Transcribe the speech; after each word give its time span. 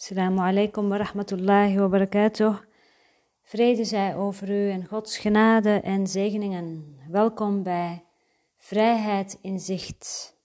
Assalamu 0.00 0.40
alaikum 0.40 0.88
wa 0.88 0.96
rahmatullahi 0.96 1.76
wa 1.76 1.88
barakatuh. 1.88 2.58
Vrede 3.42 3.84
zij 3.84 4.16
over 4.16 4.50
u 4.50 4.70
en 4.70 4.86
Gods 4.86 5.18
genade 5.18 5.80
en 5.80 6.06
zegeningen. 6.06 6.96
Welkom 7.08 7.62
bij 7.62 8.04
Vrijheid 8.56 9.38
in 9.42 9.60
Zicht. 9.60 10.36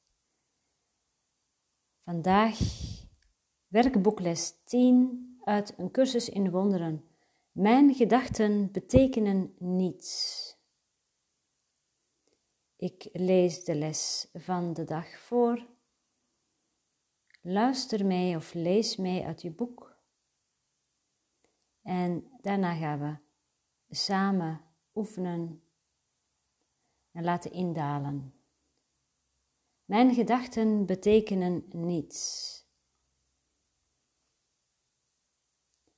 Vandaag 2.04 2.60
werkboekles 3.68 4.54
10 4.64 5.40
uit 5.44 5.74
een 5.78 5.92
cursus 5.92 6.30
in 6.30 6.52
wonderen. 6.52 7.04
Mijn 7.52 7.94
gedachten 7.94 8.72
betekenen 8.72 9.54
niets. 9.60 10.58
Ik 12.78 13.10
lees 13.12 13.64
de 13.64 13.76
les 13.76 14.30
van 14.34 14.74
de 14.74 14.84
dag 14.84 15.20
voor. 15.20 15.75
Luister 17.48 18.06
mee 18.06 18.36
of 18.36 18.54
lees 18.54 18.96
mee 18.96 19.26
uit 19.26 19.42
je 19.42 19.52
boek. 19.52 19.98
En 21.82 22.28
daarna 22.42 22.76
gaan 22.76 23.00
we 23.00 23.18
samen 23.96 24.62
oefenen 24.94 25.64
en 27.12 27.24
laten 27.24 27.52
indalen. 27.52 28.34
Mijn 29.86 30.14
gedachten 30.14 30.86
betekenen 30.86 31.66
niets. 31.70 32.64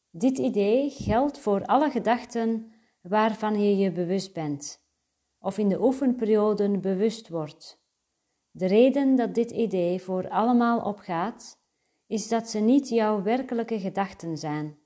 Dit 0.10 0.38
idee 0.38 0.90
geldt 0.90 1.40
voor 1.40 1.66
alle 1.66 1.92
gedachten 1.92 2.74
waarvan 3.02 3.62
je 3.62 3.78
je 3.78 3.92
bewust 3.92 4.34
bent 4.34 4.86
of 5.40 5.58
in 5.58 5.70
de 5.70 5.82
oefenperioden 5.82 6.82
bewust 6.82 7.30
wordt. 7.30 7.86
De 8.58 8.66
reden 8.66 9.16
dat 9.16 9.36
dit 9.36 9.52
idee 9.52 10.02
voor 10.02 10.30
allemaal 10.30 10.82
opgaat, 10.82 11.60
is 12.08 12.28
dat 12.28 12.50
ze 12.50 12.60
niet 12.60 12.90
jouw 12.90 13.22
werkelijke 13.22 13.80
gedachten 13.80 14.38
zijn. 14.38 14.78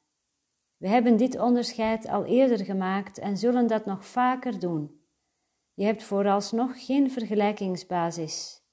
We 0.77 0.87
hebben 0.87 1.17
dit 1.17 1.39
onderscheid 1.39 2.07
al 2.07 2.25
eerder 2.25 2.65
gemaakt 2.65 3.17
en 3.17 3.37
zullen 3.37 3.67
dat 3.67 3.85
nog 3.85 4.05
vaker 4.05 4.59
doen. 4.59 5.01
Je 5.73 5.85
hebt 5.85 6.03
vooralsnog 6.03 6.85
geen 6.85 7.11
vergelijkingsbasis. 7.11 8.63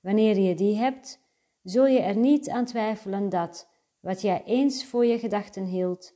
Wanneer 0.00 0.38
je 0.38 0.54
die 0.54 0.76
hebt, 0.76 1.20
zul 1.62 1.86
je 1.86 2.00
er 2.00 2.16
niet 2.16 2.50
aan 2.50 2.64
twijfelen 2.64 3.28
dat 3.28 3.70
wat 4.00 4.20
jij 4.22 4.44
eens 4.44 4.84
voor 4.84 5.06
je 5.06 5.18
gedachten 5.18 5.64
hield, 5.64 6.14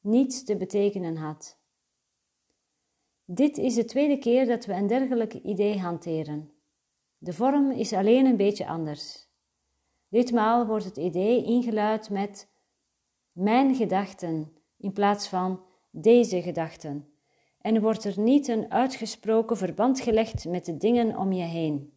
niets 0.00 0.44
te 0.44 0.56
betekenen 0.56 1.16
had. 1.16 1.60
Dit 3.24 3.58
is 3.58 3.74
de 3.74 3.84
tweede 3.84 4.18
keer 4.18 4.46
dat 4.46 4.64
we 4.64 4.72
een 4.72 4.86
dergelijk 4.86 5.34
idee 5.34 5.78
hanteren. 5.78 6.51
De 7.22 7.32
vorm 7.32 7.70
is 7.70 7.92
alleen 7.92 8.26
een 8.26 8.36
beetje 8.36 8.66
anders. 8.66 9.28
Ditmaal 10.08 10.66
wordt 10.66 10.84
het 10.84 10.96
idee 10.96 11.44
ingeluid 11.44 12.10
met 12.10 12.48
mijn 13.32 13.74
gedachten 13.74 14.52
in 14.78 14.92
plaats 14.92 15.28
van 15.28 15.64
deze 15.90 16.42
gedachten 16.42 17.08
en 17.60 17.80
wordt 17.80 18.04
er 18.04 18.20
niet 18.20 18.48
een 18.48 18.70
uitgesproken 18.70 19.56
verband 19.56 20.00
gelegd 20.00 20.44
met 20.44 20.64
de 20.64 20.76
dingen 20.76 21.16
om 21.16 21.32
je 21.32 21.44
heen. 21.44 21.92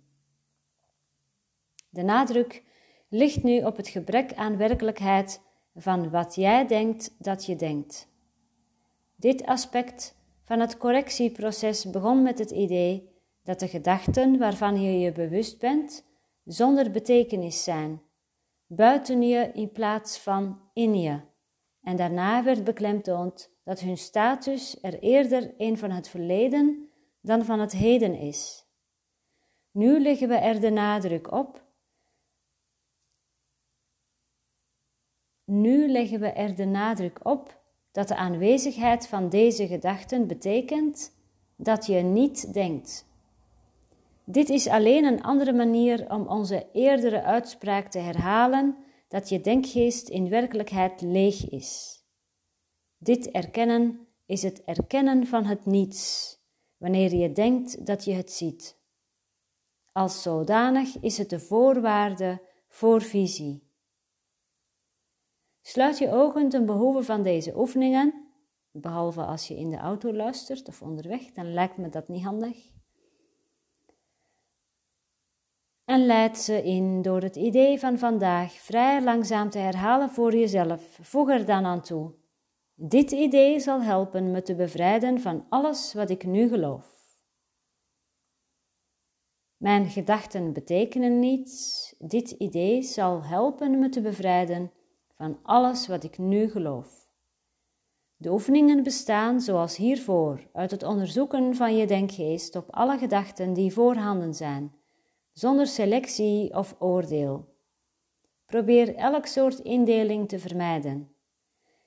De 1.89 2.03
nadruk 2.03 2.63
ligt 3.09 3.43
nu 3.43 3.63
op 3.63 3.77
het 3.77 3.87
gebrek 3.87 4.33
aan 4.33 4.57
werkelijkheid 4.57 5.41
van 5.75 6.09
wat 6.09 6.35
jij 6.35 6.67
denkt 6.67 7.15
dat 7.19 7.45
je 7.45 7.55
denkt. 7.55 8.07
Dit 9.15 9.45
aspect 9.45 10.15
van 10.43 10.59
het 10.59 10.77
correctieproces 10.77 11.89
begon 11.89 12.23
met 12.23 12.39
het 12.39 12.51
idee 12.51 13.13
dat 13.45 13.59
de 13.59 13.67
gedachten 13.67 14.37
waarvan 14.37 14.81
je 14.81 14.99
je 14.99 15.11
bewust 15.11 15.59
bent 15.59 16.05
zonder 16.43 16.91
betekenis 16.91 17.63
zijn, 17.63 18.01
buiten 18.67 19.21
je 19.21 19.51
in 19.53 19.71
plaats 19.71 20.19
van 20.19 20.61
in 20.73 20.99
je. 20.99 21.19
En 21.81 21.95
daarna 21.95 22.43
werd 22.43 22.63
beklemtoond 22.63 23.51
dat 23.63 23.79
hun 23.79 23.97
status 23.97 24.77
er 24.81 24.99
eerder 24.99 25.53
een 25.57 25.77
van 25.77 25.91
het 25.91 26.09
verleden 26.09 26.89
dan 27.21 27.45
van 27.45 27.59
het 27.59 27.71
heden 27.71 28.15
is. 28.15 28.65
Nu 29.71 29.99
leggen 29.99 30.27
we 30.27 30.35
er 30.35 30.59
de 30.59 30.69
nadruk 30.69 31.31
op. 31.31 31.63
Nu 35.43 35.87
leggen 35.87 36.19
we 36.19 36.27
er 36.27 36.55
de 36.55 36.65
nadruk 36.65 37.19
op 37.25 37.61
dat 37.91 38.07
de 38.07 38.15
aanwezigheid 38.15 39.07
van 39.07 39.29
deze 39.29 39.67
gedachten 39.67 40.27
betekent 40.27 41.15
dat 41.55 41.85
je 41.85 42.01
niet 42.01 42.53
denkt. 42.53 43.13
Dit 44.25 44.49
is 44.49 44.67
alleen 44.67 45.03
een 45.03 45.23
andere 45.23 45.53
manier 45.53 46.11
om 46.11 46.27
onze 46.27 46.69
eerdere 46.71 47.23
uitspraak 47.23 47.87
te 47.87 47.99
herhalen 47.99 48.77
dat 49.07 49.29
je 49.29 49.41
denkgeest 49.41 50.09
in 50.09 50.29
werkelijkheid 50.29 51.01
leeg 51.01 51.49
is. 51.49 51.99
Dit 52.97 53.31
erkennen 53.31 54.07
is 54.25 54.43
het 54.43 54.63
erkennen 54.63 55.27
van 55.27 55.45
het 55.45 55.65
niets, 55.65 56.33
wanneer 56.77 57.15
je 57.15 57.31
denkt 57.31 57.85
dat 57.85 58.05
je 58.05 58.13
het 58.13 58.31
ziet. 58.31 58.79
Als 59.91 60.21
zodanig 60.21 60.99
is 60.99 61.17
het 61.17 61.29
de 61.29 61.39
voorwaarde 61.39 62.41
voor 62.67 63.01
visie. 63.01 63.63
Sluit 65.61 65.97
je 65.97 66.11
ogen 66.11 66.49
ten 66.49 66.65
behoeve 66.65 67.03
van 67.03 67.23
deze 67.23 67.57
oefeningen, 67.57 68.27
behalve 68.71 69.21
als 69.21 69.47
je 69.47 69.55
in 69.55 69.69
de 69.69 69.77
auto 69.77 70.13
luistert 70.13 70.67
of 70.67 70.81
onderweg, 70.81 71.31
dan 71.31 71.53
lijkt 71.53 71.77
me 71.77 71.89
dat 71.89 72.07
niet 72.07 72.23
handig. 72.23 72.74
En 75.85 76.05
leid 76.05 76.37
ze 76.37 76.63
in 76.63 77.01
door 77.01 77.21
het 77.21 77.35
idee 77.35 77.79
van 77.79 77.97
vandaag 77.97 78.51
vrij 78.51 79.03
langzaam 79.03 79.49
te 79.49 79.57
herhalen 79.57 80.09
voor 80.09 80.35
jezelf. 80.35 80.97
Voeg 81.01 81.29
er 81.29 81.45
dan 81.45 81.65
aan 81.65 81.81
toe. 81.81 82.13
Dit 82.73 83.11
idee 83.11 83.59
zal 83.59 83.81
helpen 83.81 84.31
me 84.31 84.41
te 84.41 84.55
bevrijden 84.55 85.19
van 85.19 85.45
alles 85.49 85.93
wat 85.93 86.09
ik 86.09 86.25
nu 86.25 86.47
geloof. 86.47 86.95
Mijn 89.57 89.89
gedachten 89.89 90.53
betekenen 90.53 91.19
niets. 91.19 91.95
Dit 91.99 92.31
idee 92.31 92.81
zal 92.81 93.23
helpen 93.23 93.79
me 93.79 93.89
te 93.89 94.01
bevrijden 94.01 94.71
van 95.07 95.39
alles 95.43 95.87
wat 95.87 96.03
ik 96.03 96.17
nu 96.17 96.49
geloof. 96.49 97.07
De 98.15 98.31
oefeningen 98.31 98.83
bestaan, 98.83 99.41
zoals 99.41 99.77
hiervoor, 99.77 100.47
uit 100.53 100.71
het 100.71 100.83
onderzoeken 100.83 101.55
van 101.55 101.75
je 101.75 101.87
denkgeest 101.87 102.55
op 102.55 102.71
alle 102.71 102.97
gedachten 102.97 103.53
die 103.53 103.73
voorhanden 103.73 104.33
zijn, 104.33 104.73
zonder 105.35 105.67
selectie 105.67 106.53
of 106.53 106.75
oordeel. 106.79 107.53
Probeer 108.45 108.95
elk 108.95 109.25
soort 109.25 109.59
indeling 109.59 110.29
te 110.29 110.39
vermijden. 110.39 111.15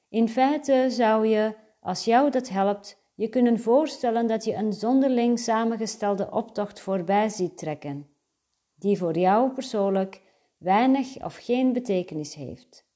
In 0.08 0.28
feite 0.28 0.86
zou 0.90 1.26
je, 1.26 1.54
als 1.80 2.04
jou 2.04 2.30
dat 2.30 2.48
helpt, 2.48 3.02
je 3.14 3.28
kunnen 3.28 3.60
voorstellen 3.60 4.26
dat 4.26 4.44
je 4.44 4.54
een 4.54 4.72
zonderling 4.72 5.38
samengestelde 5.38 6.30
optocht 6.30 6.80
voorbij 6.80 7.28
ziet 7.28 7.58
trekken, 7.58 8.10
die 8.74 8.98
voor 8.98 9.18
jou 9.18 9.50
persoonlijk 9.50 10.22
weinig 10.58 11.24
of 11.24 11.36
geen 11.36 11.72
betekenis 11.72 12.34
heeft. 12.34 12.86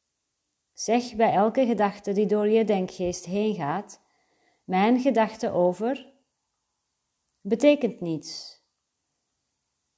Zeg 0.73 1.15
bij 1.15 1.33
elke 1.33 1.67
gedachte 1.67 2.13
die 2.13 2.27
door 2.27 2.49
je 2.49 2.65
denkgeest 2.65 3.25
heen 3.25 3.55
gaat, 3.55 4.01
mijn 4.65 5.01
gedachte 5.01 5.51
over 5.51 6.13
betekent 7.41 8.01
niets. 8.01 8.62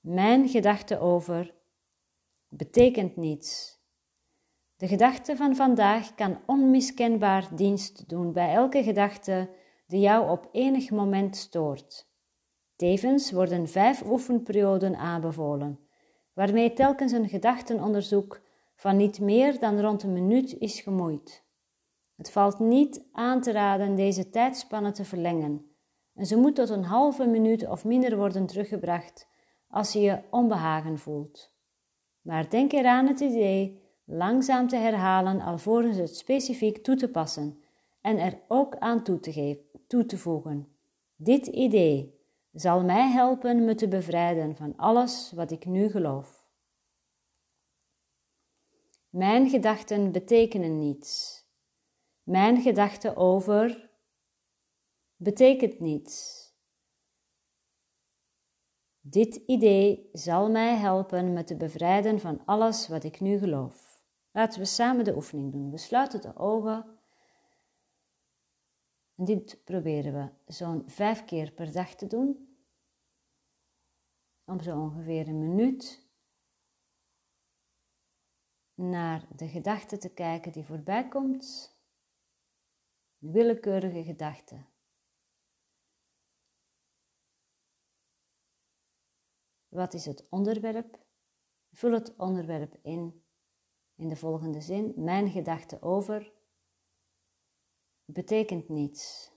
Mijn 0.05 0.49
gedachte 0.49 0.99
over 0.99 1.55
betekent 2.49 3.17
niets. 3.17 3.79
De 4.77 4.89
gedachte 4.89 5.37
van 5.37 5.57
vandaag 5.57 6.15
kan 6.15 6.41
onmiskenbaar 6.47 7.49
dienst 7.55 8.09
doen 8.09 8.33
bij 8.33 8.55
elke 8.55 8.83
gedachte 8.83 9.51
die 9.87 10.01
jou 10.01 10.31
op 10.31 10.49
enig 10.53 10.91
moment 10.91 11.37
stoort. 11.37 12.09
Tevens 12.77 13.33
worden 13.33 13.69
vijf 13.69 14.05
oefenperioden 14.07 14.97
aanbevolen, 14.97 15.81
waarmee 16.33 16.73
telkens 16.73 17.13
een 17.13 17.29
gedachtenonderzoek 17.29 18.41
van 18.77 18.97
niet 18.97 19.21
meer 19.21 19.59
dan 19.59 19.81
rond 19.81 20.03
een 20.03 20.13
minuut 20.13 20.59
is 20.59 20.81
gemoeid. 20.81 21.45
Het 22.17 22.31
valt 22.31 22.59
niet 22.59 23.05
aan 23.13 23.41
te 23.41 23.53
raden 23.53 23.95
deze 23.95 24.31
tijdspanne 24.31 24.93
te 24.93 25.05
verlengen 25.05 25.75
en 26.15 26.27
ze 26.27 26.37
moet 26.37 26.55
tot 26.55 26.69
een 26.69 26.85
halve 26.85 27.27
minuut 27.27 27.69
of 27.69 27.85
minder 27.85 28.17
worden 28.17 28.47
teruggebracht 28.47 29.33
als 29.75 29.93
je 29.93 30.01
je 30.01 30.23
onbehagen 30.31 30.99
voelt. 30.99 31.53
Maar 32.21 32.51
denk 32.51 32.73
eraan 32.73 33.07
het 33.07 33.21
idee 33.21 33.83
langzaam 34.05 34.69
te 34.69 34.77
herhalen 34.77 35.41
alvorens 35.41 35.97
het 35.97 36.17
specifiek 36.17 36.79
toe 36.79 36.97
te 36.97 37.11
passen 37.11 37.63
en 38.01 38.19
er 38.19 38.41
ook 38.49 38.77
aan 38.77 39.03
toe 39.03 39.21
te, 39.21 39.33
geven, 39.33 39.65
toe 39.87 40.07
te 40.07 40.19
voegen. 40.19 40.69
Dit 41.17 41.47
idee 41.47 42.21
zal 42.53 42.85
mij 42.85 43.11
helpen 43.11 43.65
me 43.65 43.75
te 43.75 43.89
bevrijden 43.89 44.57
van 44.57 44.77
alles 44.77 45.33
wat 45.35 45.51
ik 45.51 45.65
nu 45.65 45.91
geloof. 45.91 46.47
Mijn 49.09 49.49
gedachten 49.49 50.13
betekenen 50.13 50.79
niets. 50.79 51.43
Mijn 52.23 52.63
gedachte 52.63 53.17
over 53.17 53.91
betekent 55.17 55.81
niets. 55.81 56.44
Dit 59.07 59.35
idee 59.35 60.09
zal 60.13 60.51
mij 60.51 60.77
helpen 60.77 61.33
me 61.33 61.45
te 61.45 61.57
bevrijden 61.57 62.21
van 62.21 62.45
alles 62.45 62.89
wat 62.89 63.05
ik 63.05 63.21
nu 63.21 63.39
geloof. 63.39 64.03
Laten 64.31 64.61
we 64.61 64.67
samen 64.67 65.05
de 65.05 65.15
oefening 65.15 65.53
doen. 65.53 65.71
We 65.71 65.77
sluiten 65.77 66.21
de 66.21 66.37
ogen. 66.37 66.99
En 69.15 69.25
dit 69.25 69.65
proberen 69.65 70.13
we 70.13 70.53
zo'n 70.53 70.83
vijf 70.87 71.25
keer 71.25 71.53
per 71.53 71.73
dag 71.73 71.95
te 71.95 72.07
doen. 72.07 72.57
Om 74.45 74.61
zo 74.61 74.81
ongeveer 74.81 75.29
een 75.29 75.39
minuut 75.39 76.09
naar 78.75 79.27
de 79.37 79.49
gedachte 79.49 79.99
te 79.99 80.15
kijken 80.15 80.53
die 80.53 80.65
voorbij 80.65 81.09
komt. 81.09 81.77
Willekeurige 83.19 84.05
gedachte. 84.05 84.65
Wat 89.75 89.95
is 89.95 90.05
het 90.05 90.27
onderwerp? 90.31 90.99
Vul 91.73 91.93
het 91.93 92.17
onderwerp 92.17 92.79
in 92.83 93.25
in 93.95 94.09
de 94.09 94.17
volgende 94.17 94.61
zin. 94.61 94.93
Mijn 94.97 95.31
gedachte 95.31 95.83
over 95.83 96.33
betekent 98.05 98.69
niets. 98.69 99.33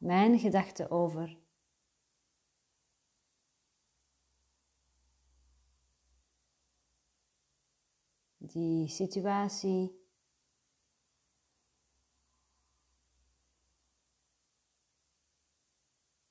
Mijn 0.00 0.38
gedachte 0.38 0.90
over 0.90 1.38
die 8.36 8.88
situatie. 8.88 10.08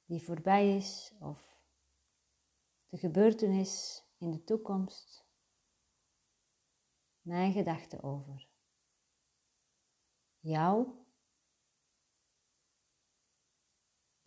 Die 0.05 0.23
voorbij 0.23 0.75
is 0.75 1.13
of 1.19 1.61
de 2.87 2.97
gebeurtenis 2.97 4.03
in 4.17 4.31
de 4.31 4.43
toekomst. 4.43 5.25
Mijn 7.21 7.53
gedachten 7.53 8.03
over. 8.03 8.47
Jou 10.39 10.87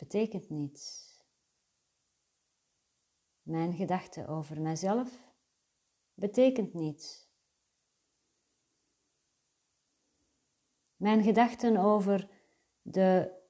betekent 0.03 0.49
niets. 0.49 1.11
Mijn 3.41 3.73
gedachten 3.73 4.27
over 4.27 4.61
mijzelf 4.61 5.33
betekent 6.13 6.73
niets. 6.73 7.31
Mijn 10.95 11.23
gedachten 11.23 11.77
over 11.77 12.29
de 12.81 13.41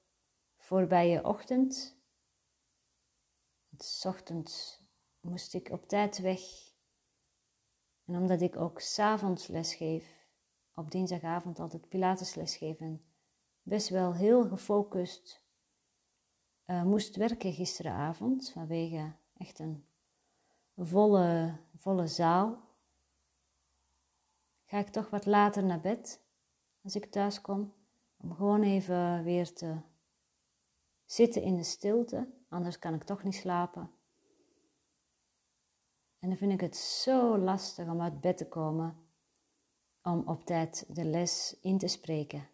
voorbije 0.57 1.23
ochtend. 1.23 2.01
S 3.77 4.05
ochtends 4.05 4.81
moest 5.19 5.53
ik 5.53 5.69
op 5.69 5.88
tijd 5.88 6.17
weg. 6.17 6.41
En 8.05 8.15
omdat 8.15 8.41
ik 8.41 8.55
ook 8.55 8.79
s'avonds 8.79 9.47
les 9.47 9.75
geef, 9.75 10.27
op 10.73 10.91
dinsdagavond 10.91 11.59
altijd 11.59 11.89
Pilatesles 11.89 12.55
geven, 12.55 13.05
best 13.61 13.89
wel 13.89 14.13
heel 14.15 14.47
gefocust 14.47 15.43
uh, 16.65 16.83
moest 16.83 17.15
werken 17.15 17.54
gisteravond 17.54 18.51
vanwege 18.51 19.12
echt 19.38 19.60
een 19.60 19.86
volle, 20.77 21.57
volle 21.75 22.07
zaal. 22.07 22.62
Ga 24.65 24.77
ik 24.77 24.89
toch 24.89 25.10
wat 25.10 25.25
later 25.25 25.63
naar 25.63 25.81
bed 25.81 26.21
als 26.83 26.95
ik 26.95 27.06
thuis 27.06 27.42
kom, 27.42 27.74
om 28.18 28.36
gewoon 28.36 28.63
even 28.63 29.24
weer 29.24 29.54
te 29.54 29.77
zitten 31.06 31.42
in 31.42 31.56
de 31.56 31.63
stilte, 31.63 32.27
anders 32.50 32.80
kan 32.80 32.94
ik 32.94 33.04
toch 33.04 33.24
niet 33.24 33.36
slapen. 33.36 33.92
En 36.19 36.30
dan 36.30 36.38
vind 36.38 36.51
ik 36.51 36.62
het 36.62 36.75
zo 36.77 37.38
lastig 37.38 37.88
om 37.88 38.01
uit 38.01 38.21
bed 38.21 38.38
te 38.38 38.48
komen, 38.48 38.98
om 40.04 40.27
op 40.27 40.45
tijd 40.45 40.86
de 40.88 41.06
les 41.06 41.57
in 41.62 41.77
te 41.77 41.88
spreken. 41.88 42.48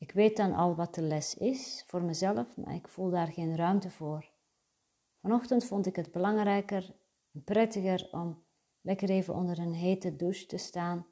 Ik 0.00 0.12
weet 0.12 0.36
dan 0.36 0.54
al 0.54 0.74
wat 0.74 0.94
de 0.94 1.02
les 1.02 1.34
is 1.34 1.84
voor 1.86 2.02
mezelf, 2.02 2.56
maar 2.56 2.74
ik 2.74 2.88
voel 2.88 3.10
daar 3.10 3.26
geen 3.26 3.56
ruimte 3.56 3.90
voor. 3.90 4.30
Vanochtend 5.20 5.64
vond 5.64 5.86
ik 5.86 5.96
het 5.96 6.12
belangrijker 6.12 6.94
en 7.32 7.44
prettiger 7.44 8.08
om 8.10 8.44
lekker 8.80 9.10
even 9.10 9.34
onder 9.34 9.58
een 9.58 9.74
hete 9.74 10.16
douche 10.16 10.46
te 10.46 10.56
staan 10.56 11.06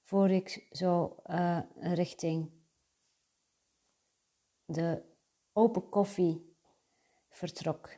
voor 0.00 0.30
ik 0.30 0.66
zo 0.70 1.16
uh, 1.26 1.60
richting 1.74 2.50
de 4.64 5.02
open 5.52 5.88
koffie 5.88 6.56
vertrok. 7.28 7.90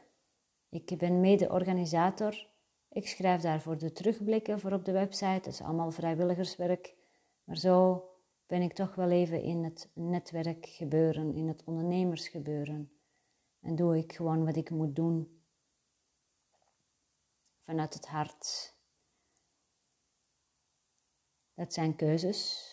Ik 0.69 0.99
ben 0.99 1.21
mede-organisator. 1.21 2.49
Ik 2.89 3.09
schrijf 3.09 3.43
daarvoor 3.43 3.79
de 3.79 3.93
terugblikken 3.93 4.61
voor 4.61 4.73
op 4.73 4.85
de 4.85 4.93
website. 4.93 5.41
Dat 5.43 5.47
is 5.47 5.63
allemaal 5.63 5.91
vrijwilligerswerk. 5.91 6.95
Maar 7.45 7.57
zo 7.57 8.07
ben 8.53 8.63
ik 8.63 8.73
toch 8.73 8.95
wel 8.95 9.11
even 9.11 9.43
in 9.43 9.65
het 9.65 9.91
netwerk 9.95 10.67
gebeuren, 10.67 11.35
in 11.35 11.49
het 11.49 11.65
ondernemersgebeuren. 11.65 12.93
En 13.61 13.77
doe 13.77 13.97
ik 13.97 14.13
gewoon 14.13 14.45
wat 14.45 14.57
ik 14.57 14.71
moet 14.71 14.97
doen 14.97 15.43
vanuit 17.61 17.95
het 17.95 18.07
hart. 18.07 18.75
Dat 21.55 21.73
zijn 21.73 21.97
keuzes. 21.97 22.71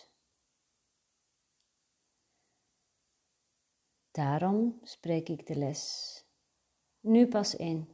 Daarom 4.10 4.78
spreek 4.82 5.28
ik 5.28 5.46
de 5.46 5.56
les 5.56 6.24
nu 7.00 7.28
pas 7.28 7.54
in. 7.56 7.88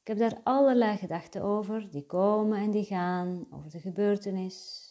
Ik 0.00 0.06
heb 0.06 0.18
daar 0.18 0.40
allerlei 0.42 0.96
gedachten 0.96 1.42
over, 1.42 1.90
die 1.90 2.06
komen 2.06 2.58
en 2.58 2.70
die 2.70 2.84
gaan, 2.84 3.46
over 3.50 3.70
de 3.70 3.80
gebeurtenis. 3.80 4.87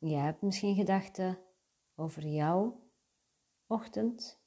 Je 0.00 0.16
hebt 0.16 0.42
misschien 0.42 0.74
gedachten 0.74 1.44
over 1.94 2.26
jouw 2.26 2.90
ochtend, 3.66 4.42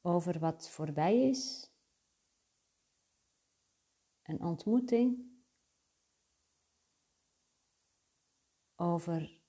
over 0.00 0.38
wat 0.38 0.70
voorbij 0.70 1.28
is, 1.28 1.70
een 4.22 4.40
ontmoeting, 4.40 5.30
over 8.74 9.42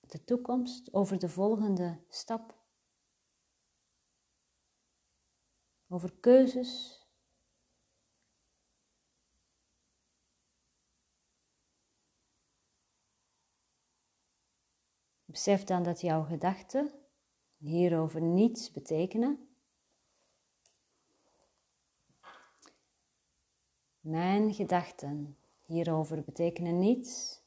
de 0.00 0.24
toekomst, 0.24 0.92
over 0.92 1.18
de 1.18 1.28
volgende 1.28 2.04
stap, 2.08 2.64
over 5.88 6.16
keuzes 6.20 6.95
Besef 15.36 15.64
dan 15.64 15.82
dat 15.82 16.00
jouw 16.00 16.22
gedachten 16.22 16.92
hierover 17.56 18.20
niets 18.20 18.72
betekenen. 18.72 19.48
Mijn 24.00 24.54
gedachten 24.54 25.36
hierover 25.60 26.22
betekenen 26.22 26.78
niets. 26.78 27.42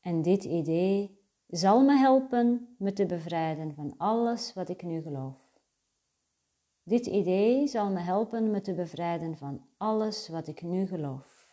En 0.00 0.22
dit 0.22 0.44
idee 0.44 1.18
zal 1.46 1.84
me 1.84 1.96
helpen 1.96 2.74
me 2.78 2.92
te 2.92 3.06
bevrijden 3.06 3.74
van 3.74 3.94
alles 3.96 4.52
wat 4.52 4.68
ik 4.68 4.82
nu 4.82 5.02
geloof. 5.02 5.60
Dit 6.82 7.06
idee 7.06 7.66
zal 7.66 7.90
me 7.90 8.00
helpen 8.00 8.50
me 8.50 8.60
te 8.60 8.74
bevrijden 8.74 9.36
van 9.36 9.66
alles 9.76 10.28
wat 10.28 10.46
ik 10.46 10.62
nu 10.62 10.86
geloof. 10.86 11.48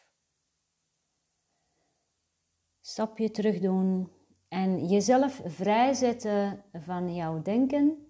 Stapje 2.81 3.31
terug 3.31 3.59
doen 3.59 4.17
en 4.49 4.87
jezelf 4.87 5.41
vrijzetten 5.45 6.63
van 6.73 7.15
jouw 7.15 7.41
denken, 7.41 8.07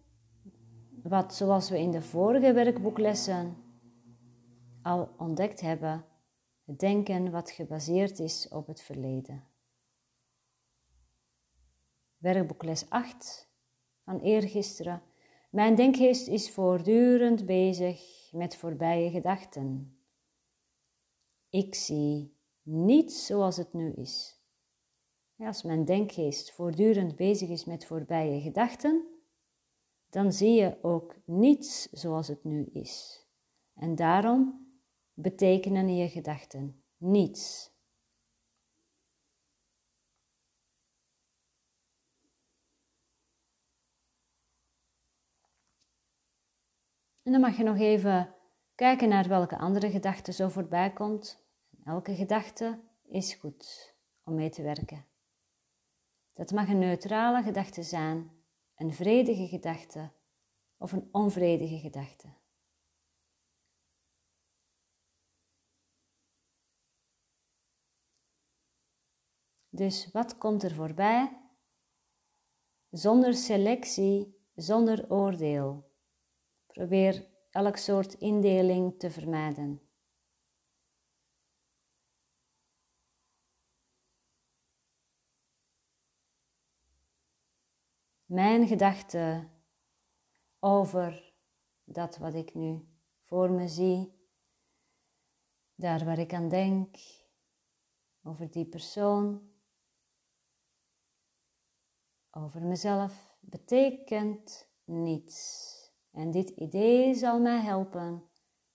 wat 1.04 1.36
zoals 1.36 1.70
we 1.70 1.80
in 1.80 1.92
de 1.92 2.02
vorige 2.02 2.54
werkboeklessen 2.54 3.58
al 4.82 5.10
ontdekt 5.18 5.62
hebben, 5.62 6.06
het 6.66 6.80
denken 6.80 7.32
wat 7.32 7.52
gebaseerd 7.52 8.20
is 8.20 8.48
op 8.48 8.68
het 8.68 8.82
verleden. 8.82 9.44
Werkboekles 12.18 12.90
8 12.90 13.50
van 14.04 14.20
eergisteren. 14.20 15.02
Mijn 15.50 15.76
denkgeest 15.76 16.28
is 16.28 16.52
voortdurend 16.52 17.46
bezig 17.46 18.30
met 18.32 18.56
voorbije 18.56 19.10
gedachten. 19.10 19.98
Ik 21.50 21.76
zie 21.76 22.38
niets 22.62 23.26
zoals 23.26 23.58
het 23.58 23.74
nu 23.74 23.94
is. 23.94 24.39
Als 25.40 25.64
mijn 25.64 25.86
denkgeest 25.86 26.52
voortdurend 26.52 27.16
bezig 27.16 27.50
is 27.50 27.66
met 27.66 27.86
voorbije 27.86 28.42
gedachten, 28.42 29.06
dan 30.10 30.34
zie 30.34 30.52
je 30.54 30.78
ook 30.82 31.16
niets 31.26 31.90
zoals 31.92 32.28
het 32.28 32.44
nu 32.44 32.66
is. 32.66 33.26
En 33.76 33.96
daarom 33.96 34.68
betekenen 35.14 35.96
je 35.96 36.10
gedachten 36.10 36.84
niets. 36.98 37.72
En 47.24 47.32
dan 47.32 47.42
mag 47.42 47.58
je 47.58 47.64
nog 47.64 47.78
even 47.78 48.36
kijken 48.76 49.10
naar 49.10 49.28
welke 49.28 49.58
andere 49.58 49.92
gedachte 49.92 50.32
zo 50.32 50.50
voorbij 50.50 50.94
komt. 50.94 51.44
Elke 51.84 52.16
gedachte 52.16 52.80
is 53.08 53.34
goed 53.34 53.96
om 54.24 54.36
mee 54.36 54.50
te 54.50 54.62
werken. 54.62 55.09
Dat 56.40 56.52
mag 56.52 56.68
een 56.70 56.80
neutrale 56.80 57.44
gedachte 57.44 57.84
zijn, 57.84 58.32
een 58.76 58.94
vredige 58.94 59.48
gedachte 59.48 60.12
of 60.78 60.92
een 60.92 61.10
onvredige 61.12 61.80
gedachte. 61.80 62.28
Dus 69.70 70.12
wat 70.12 70.38
komt 70.38 70.64
er 70.64 70.76
voorbij? 70.76 71.38
Zonder 72.90 73.34
selectie, 73.34 74.48
zonder 74.56 75.10
oordeel. 75.10 75.92
Probeer 76.68 77.28
elk 77.50 77.78
soort 77.78 78.14
indeling 78.14 79.00
te 79.00 79.12
vermijden. 79.12 79.89
Mijn 88.30 88.68
gedachten 88.68 89.52
over 90.60 91.34
dat 91.84 92.18
wat 92.18 92.34
ik 92.34 92.54
nu 92.54 92.88
voor 93.24 93.52
me 93.52 93.68
zie, 93.68 94.14
daar 95.76 96.06
waar 96.06 96.20
ik 96.20 96.34
aan 96.34 96.50
denk, 96.50 96.98
over 98.24 98.52
die 98.52 98.66
persoon, 98.66 99.52
over 102.32 102.62
mezelf, 102.62 103.38
betekent 103.40 104.70
niets. 104.84 105.76
En 106.12 106.32
dit 106.32 106.50
idee 106.50 107.14
zal 107.14 107.40
mij 107.40 107.60
helpen 107.60 108.30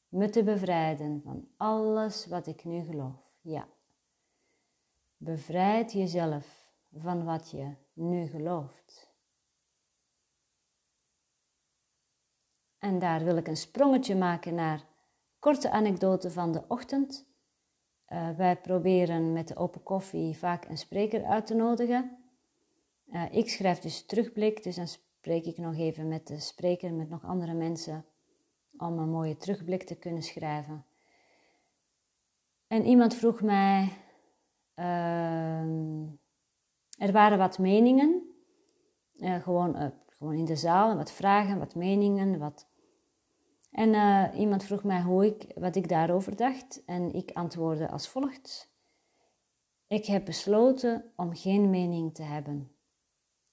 me 0.09 0.29
te 0.29 0.43
bevrijden 0.43 1.23
van 1.23 1.49
alles 1.57 2.27
wat 2.27 2.47
ik 2.47 2.65
nu 2.65 2.85
geloof. 2.85 3.37
Ja. 3.41 3.69
Bevrijd 5.17 5.93
jezelf 5.93 6.73
van 6.93 7.25
wat 7.25 7.51
je 7.51 7.75
nu 7.93 8.27
gelooft. 8.27 9.04
En 12.85 12.99
daar 12.99 13.25
wil 13.25 13.37
ik 13.37 13.49
een 13.49 13.57
sprongetje 13.57 14.17
maken 14.17 14.55
naar 14.55 14.85
korte 15.39 15.71
anekdote 15.71 16.31
van 16.31 16.53
de 16.53 16.63
ochtend. 16.69 17.27
Uh, 18.09 18.31
wij 18.31 18.57
proberen 18.57 19.33
met 19.33 19.49
de 19.49 19.57
open 19.57 19.83
koffie 19.83 20.39
vaak 20.39 20.65
een 20.69 20.79
spreker 20.79 21.25
uit 21.25 21.47
te 21.47 21.55
nodigen. 21.55 22.17
Uh, 23.07 23.33
ik 23.33 23.49
schrijf 23.49 23.79
dus 23.79 24.07
terugblik, 24.07 24.63
dus 24.63 24.77
dan 24.77 24.89
spreek 24.89 25.45
ik 25.45 25.59
nog 25.59 25.77
even 25.77 26.09
met 26.09 26.27
de 26.27 26.41
spreker, 26.41 26.95
met 26.95 27.09
nog 27.09 27.25
andere 27.25 27.55
mensen, 27.55 28.05
om 28.77 28.99
een 28.99 29.11
mooie 29.11 29.37
terugblik 29.37 29.83
te 29.83 29.97
kunnen 29.97 30.23
schrijven. 30.23 30.85
En 32.67 32.85
iemand 32.85 33.15
vroeg 33.15 33.41
mij, 33.41 33.93
uh, 34.77 35.61
er 36.99 37.13
waren 37.13 37.39
wat 37.39 37.59
meningen, 37.59 38.23
uh, 39.15 39.43
gewoon, 39.43 39.93
gewoon 40.07 40.35
in 40.35 40.45
de 40.45 40.57
zaal, 40.57 40.97
wat 40.97 41.13
vragen, 41.13 41.59
wat 41.59 41.75
meningen, 41.75 42.39
wat... 42.39 42.73
En 43.75 43.95
eh, 43.95 44.41
iemand 44.41 44.65
vroeg 44.65 44.85
mij 44.85 45.03
hoe 45.03 45.27
ik, 45.27 45.47
wat 45.55 45.77
ik 45.77 45.89
daarover 45.89 46.37
dacht. 46.37 46.85
En 46.85 47.13
ik 47.13 47.31
antwoordde 47.33 47.91
als 47.91 48.09
volgt. 48.09 48.73
Ik 49.87 50.05
heb 50.05 50.25
besloten 50.25 51.13
om 51.17 51.37
geen 51.37 51.71
mening 51.71 52.15
te 52.15 52.23
hebben. 52.23 52.77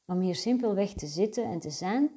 Om 0.05 0.19
hier 0.19 0.35
simpelweg 0.35 0.93
te 0.93 1.07
zitten 1.07 1.43
en 1.43 1.59
te 1.59 1.69
zijn, 1.69 2.09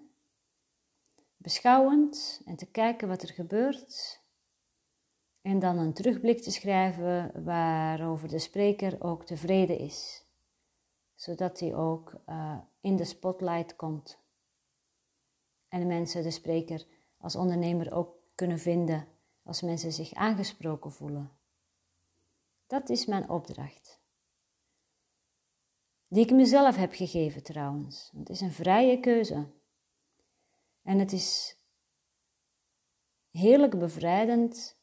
beschouwend 1.37 2.43
en 2.45 2.57
te 2.57 2.71
kijken 2.71 3.09
wat 3.09 3.23
er 3.23 3.29
gebeurt, 3.29 4.23
en 5.43 5.59
dan 5.59 5.79
een 5.79 5.93
terugblik 5.93 6.41
te 6.41 6.51
schrijven 6.51 7.45
waarover 7.45 8.29
de 8.29 8.39
spreker 8.39 8.97
ook 9.03 9.25
tevreden 9.25 9.79
is, 9.79 10.27
zodat 11.15 11.61
hij 11.61 11.75
ook 11.75 12.15
uh, 12.29 12.59
in 12.81 12.97
de 12.97 13.05
spotlight 13.05 13.77
komt. 13.77 14.19
En 15.69 15.81
de 15.81 15.87
mensen 15.87 16.23
de 16.23 16.31
spreker 16.31 16.87
als 17.25 17.37
ondernemer 17.37 17.93
ook 17.93 18.15
kunnen 18.35 18.59
vinden 18.59 19.07
als 19.43 19.63
mensen 19.63 19.93
zich 19.93 20.15
aangesproken 20.15 20.93
voelen. 20.93 21.31
Dat 22.67 22.89
is 22.89 23.07
mijn 23.07 23.29
opdracht 23.29 24.03
die 26.09 26.25
ik 26.25 26.31
mezelf 26.31 26.77
heb 26.77 26.93
gegeven 26.93 27.43
trouwens. 27.43 28.11
Het 28.17 28.29
is 28.29 28.41
een 28.41 28.53
vrije 28.53 29.01
keuze. 29.01 29.47
En 30.83 30.99
het 30.99 31.13
is 31.13 31.57
heerlijk 33.31 33.79
bevrijdend 33.79 34.77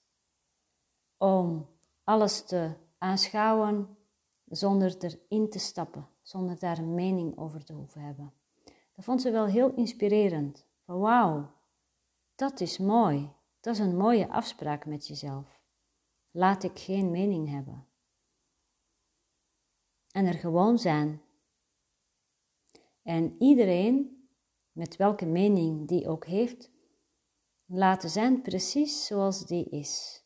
om 1.18 1.68
alles 2.04 2.44
te 2.46 2.74
aanschouwen 2.98 3.98
zonder 4.46 4.96
erin 5.00 5.50
te 5.50 5.60
stappen, 5.60 6.08
zonder 6.22 6.60
daar 6.60 6.78
een 6.78 6.96
mening 6.96 7.38
over 7.38 7.64
te 7.64 7.74
hoeven 7.74 8.02
hebben. 8.02 8.34
Dat 8.96 9.06
vond 9.06 9.22
ze 9.22 9.32
wel 9.32 9.46
heel 9.46 9.74
inspirerend. 9.74 10.66
Van 10.86 11.00
wauw, 11.00 11.52
dat 12.42 12.60
is 12.60 12.78
mooi. 12.78 13.34
Dat 13.60 13.74
is 13.74 13.80
een 13.80 13.98
mooie 13.98 14.30
afspraak 14.30 14.86
met 14.86 15.08
jezelf. 15.08 15.62
Laat 16.32 16.64
ik 16.64 16.80
geen 16.80 17.12
mening 17.12 17.50
hebben 17.50 17.88
en 20.12 20.26
er 20.26 20.34
gewoon 20.34 20.80
zijn. 20.80 21.22
En 23.02 23.36
iedereen, 23.40 24.26
met 24.72 24.96
welke 24.96 25.26
mening 25.26 25.88
die 25.88 26.08
ook 26.08 26.26
heeft, 26.26 26.72
laten 27.66 28.10
zijn 28.10 28.42
precies 28.42 29.06
zoals 29.06 29.46
die 29.46 29.70
is. 29.70 30.24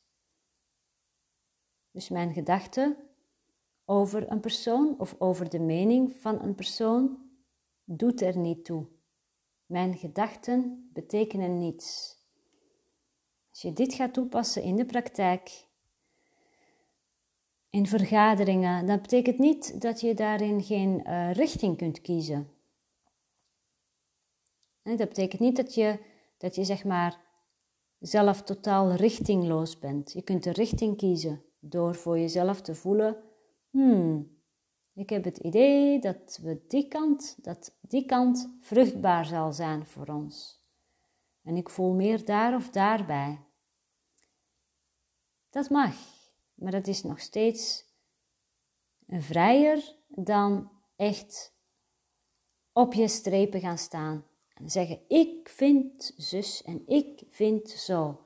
Dus 1.91 2.09
mijn 2.09 2.33
gedachte 2.33 2.97
over 3.85 4.31
een 4.31 4.39
persoon 4.39 4.99
of 4.99 5.15
over 5.17 5.49
de 5.49 5.59
mening 5.59 6.15
van 6.15 6.41
een 6.41 6.55
persoon 6.55 7.29
doet 7.83 8.21
er 8.21 8.37
niet 8.37 8.65
toe. 8.65 8.94
Mijn 9.65 9.97
gedachten 9.97 10.89
betekenen 10.93 11.57
niets. 11.57 12.17
Als 13.49 13.61
je 13.61 13.73
dit 13.73 13.93
gaat 13.93 14.13
toepassen 14.13 14.61
in 14.61 14.75
de 14.75 14.85
praktijk, 14.85 15.65
in 17.69 17.87
vergaderingen, 17.87 18.85
dat 18.85 19.01
betekent 19.01 19.37
niet 19.37 19.81
dat 19.81 20.01
je 20.01 20.13
daarin 20.13 20.63
geen 20.63 21.03
uh, 21.07 21.31
richting 21.31 21.77
kunt 21.77 22.01
kiezen. 22.01 22.49
Dat 24.83 24.97
betekent 24.97 25.41
niet 25.41 25.55
dat 25.55 25.73
je, 25.73 25.99
dat 26.37 26.55
je 26.55 26.63
zeg 26.63 26.83
maar 26.83 27.21
zelf 27.99 28.41
totaal 28.41 28.91
richtingloos 28.91 29.79
bent. 29.79 30.11
Je 30.11 30.21
kunt 30.21 30.43
de 30.43 30.51
richting 30.51 30.97
kiezen 30.97 31.43
door 31.59 31.95
voor 31.95 32.19
jezelf 32.19 32.61
te 32.61 32.75
voelen: 32.75 33.17
hmm, 33.69 34.34
ik 34.95 35.09
heb 35.09 35.23
het 35.23 35.37
idee 35.37 35.99
dat 35.99 36.39
we 36.41 36.61
die 36.67 36.87
kant, 36.87 37.43
dat 37.43 37.77
die 37.81 38.05
kant 38.05 38.55
vruchtbaar 38.59 39.25
zal 39.25 39.53
zijn 39.53 39.85
voor 39.85 40.07
ons. 40.07 40.63
En 41.43 41.55
ik 41.55 41.69
voel 41.69 41.93
meer 41.93 42.25
daar 42.25 42.55
of 42.55 42.69
daarbij. 42.69 43.39
Dat 45.49 45.69
mag. 45.69 45.95
Maar 46.53 46.71
dat 46.71 46.87
is 46.87 47.03
nog 47.03 47.19
steeds 47.19 47.85
vrijer 49.07 49.95
dan 50.07 50.71
echt 50.95 51.53
op 52.73 52.93
je 52.93 53.07
strepen 53.07 53.59
gaan 53.59 53.77
staan. 53.77 54.25
En 54.53 54.69
zeggen, 54.69 54.99
ik 55.07 55.49
vind 55.49 56.13
zus 56.17 56.63
en 56.63 56.87
ik 56.87 57.23
vind 57.29 57.69
zo. 57.69 58.19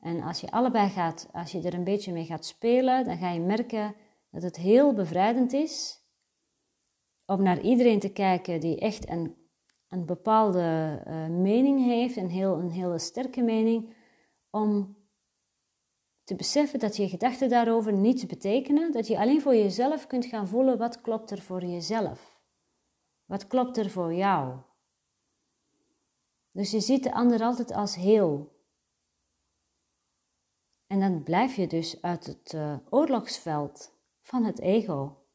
En 0.00 0.22
als 0.22 0.40
je 0.40 0.50
allebei 0.50 0.88
gaat, 0.88 1.28
als 1.32 1.52
je 1.52 1.62
er 1.62 1.74
een 1.74 1.84
beetje 1.84 2.12
mee 2.12 2.24
gaat 2.24 2.44
spelen, 2.44 3.04
dan 3.04 3.18
ga 3.18 3.30
je 3.30 3.40
merken 3.40 3.94
dat 4.30 4.42
het 4.42 4.56
heel 4.56 4.92
bevrijdend 4.92 5.52
is 5.52 5.97
om 7.28 7.42
naar 7.42 7.60
iedereen 7.60 8.00
te 8.00 8.12
kijken 8.12 8.60
die 8.60 8.78
echt 8.78 9.08
een, 9.08 9.36
een 9.88 10.06
bepaalde 10.06 11.02
uh, 11.06 11.26
mening 11.26 11.84
heeft, 11.84 12.16
een, 12.16 12.30
heel, 12.30 12.58
een 12.58 12.70
hele 12.70 12.98
sterke 12.98 13.42
mening, 13.42 13.94
om 14.50 14.96
te 16.24 16.34
beseffen 16.34 16.78
dat 16.78 16.96
je 16.96 17.08
gedachten 17.08 17.48
daarover 17.48 17.92
niets 17.92 18.26
betekenen, 18.26 18.92
dat 18.92 19.06
je 19.06 19.18
alleen 19.18 19.40
voor 19.40 19.54
jezelf 19.54 20.06
kunt 20.06 20.24
gaan 20.24 20.48
voelen 20.48 20.78
wat 20.78 21.00
klopt 21.00 21.30
er 21.30 21.40
voor 21.40 21.64
jezelf. 21.64 22.40
Wat 23.24 23.46
klopt 23.46 23.76
er 23.76 23.90
voor 23.90 24.14
jou? 24.14 24.60
Dus 26.50 26.70
je 26.70 26.80
ziet 26.80 27.02
de 27.02 27.12
ander 27.12 27.40
altijd 27.40 27.72
als 27.72 27.94
heel. 27.94 28.56
En 30.86 31.00
dan 31.00 31.22
blijf 31.22 31.56
je 31.56 31.66
dus 31.66 32.02
uit 32.02 32.26
het 32.26 32.52
uh, 32.52 32.76
oorlogsveld 32.90 33.92
van 34.22 34.44
het 34.44 34.60
ego. 34.60 35.27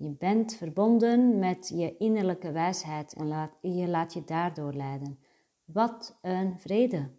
Je 0.00 0.10
bent 0.10 0.54
verbonden 0.54 1.38
met 1.38 1.68
je 1.68 1.96
innerlijke 1.96 2.52
wijsheid 2.52 3.12
en 3.12 3.26
laat, 3.26 3.52
je 3.60 3.88
laat 3.88 4.12
je 4.12 4.24
daardoor 4.24 4.72
leiden. 4.72 5.18
Wat 5.64 6.18
een 6.22 6.60
vrede. 6.60 7.10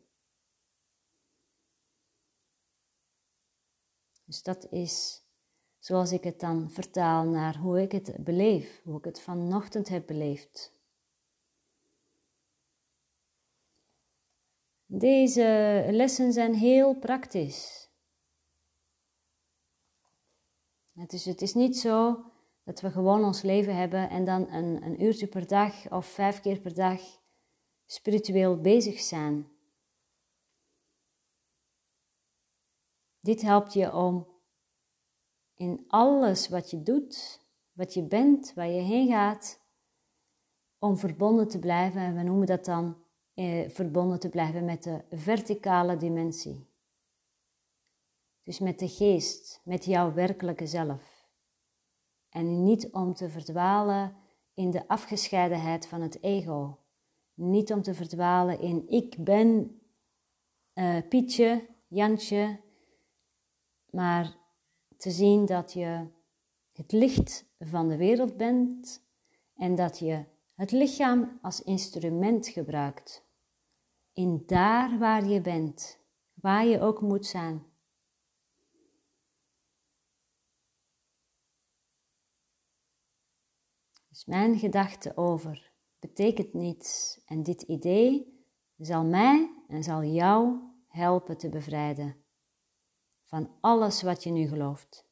Dus 4.25 4.43
dat 4.43 4.71
is 4.71 5.23
zoals 5.79 6.11
ik 6.11 6.23
het 6.23 6.39
dan 6.39 6.71
vertaal 6.71 7.25
naar 7.25 7.57
hoe 7.57 7.81
ik 7.81 7.91
het 7.91 8.15
beleef, 8.23 8.81
hoe 8.83 8.97
ik 8.97 9.05
het 9.05 9.21
vanochtend 9.21 9.87
heb 9.87 10.07
beleefd. 10.07 10.73
Deze 14.85 15.87
lessen 15.91 16.33
zijn 16.33 16.53
heel 16.53 16.99
praktisch. 16.99 17.89
Het 20.93 21.13
is, 21.13 21.25
het 21.25 21.41
is 21.41 21.53
niet 21.53 21.77
zo 21.77 22.23
dat 22.69 22.81
we 22.81 22.91
gewoon 22.91 23.23
ons 23.23 23.41
leven 23.41 23.75
hebben 23.75 24.09
en 24.09 24.25
dan 24.25 24.51
een, 24.51 24.83
een 24.83 25.03
uurtje 25.03 25.27
per 25.27 25.47
dag 25.47 25.91
of 25.91 26.05
vijf 26.05 26.41
keer 26.41 26.59
per 26.59 26.73
dag 26.73 27.01
spiritueel 27.85 28.61
bezig 28.61 28.99
zijn. 28.99 29.47
Dit 33.19 33.41
helpt 33.41 33.73
je 33.73 33.93
om 33.93 34.27
in 35.53 35.85
alles 35.87 36.47
wat 36.47 36.71
je 36.71 36.83
doet, 36.83 37.41
wat 37.71 37.93
je 37.93 38.03
bent, 38.03 38.53
waar 38.53 38.69
je 38.69 38.81
heen 38.81 39.07
gaat, 39.07 39.59
om 40.79 40.97
verbonden 40.97 41.47
te 41.47 41.59
blijven. 41.59 42.01
En 42.01 42.15
we 42.15 42.23
noemen 42.23 42.47
dat 42.47 42.65
dan 42.65 42.97
eh, 43.33 43.69
verbonden 43.69 44.19
te 44.19 44.29
blijven 44.29 44.65
met 44.65 44.83
de 44.83 45.03
verticale 45.11 45.97
dimensie. 45.97 46.67
Dus 48.43 48.59
met 48.59 48.79
de 48.79 48.89
geest, 48.89 49.61
met 49.63 49.85
jouw 49.85 50.13
werkelijke 50.13 50.67
zelf. 50.67 51.18
En 52.39 52.63
niet 52.63 52.91
om 52.91 53.13
te 53.13 53.29
verdwalen 53.29 54.15
in 54.53 54.71
de 54.71 54.87
afgescheidenheid 54.87 55.87
van 55.87 56.01
het 56.01 56.23
ego. 56.23 56.77
Niet 57.33 57.73
om 57.73 57.81
te 57.81 57.93
verdwalen 57.93 58.59
in 58.59 58.87
ik 58.87 59.23
ben 59.23 59.79
uh, 60.73 60.97
Pietje, 61.09 61.67
Jantje, 61.87 62.59
maar 63.89 64.37
te 64.97 65.11
zien 65.11 65.45
dat 65.45 65.73
je 65.73 66.07
het 66.71 66.91
licht 66.91 67.45
van 67.59 67.87
de 67.87 67.97
wereld 67.97 68.37
bent 68.37 69.01
en 69.55 69.75
dat 69.75 69.99
je 69.99 70.23
het 70.55 70.71
lichaam 70.71 71.39
als 71.41 71.63
instrument 71.63 72.47
gebruikt. 72.47 73.25
In 74.13 74.43
daar 74.45 74.97
waar 74.97 75.25
je 75.25 75.41
bent, 75.41 75.99
waar 76.33 76.65
je 76.65 76.81
ook 76.81 77.01
moet 77.01 77.25
zijn. 77.25 77.63
Dus 84.19 84.27
mijn 84.27 84.59
gedachte 84.59 85.17
over 85.17 85.71
betekent 85.99 86.53
niets 86.53 87.21
en 87.25 87.43
dit 87.43 87.61
idee 87.61 88.43
zal 88.77 89.03
mij 89.03 89.51
en 89.67 89.83
zal 89.83 90.03
jou 90.03 90.59
helpen 90.87 91.37
te 91.37 91.49
bevrijden 91.49 92.15
van 93.23 93.51
alles 93.61 94.01
wat 94.01 94.23
je 94.23 94.31
nu 94.31 94.47
gelooft. 94.47 95.05